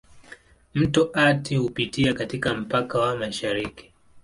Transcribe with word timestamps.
Mto 0.73 1.09
Athi 1.13 1.55
hupitia 1.55 2.13
katika 2.13 2.53
mpaka 2.53 2.99
wa 2.99 3.15
mashariki. 3.15 3.91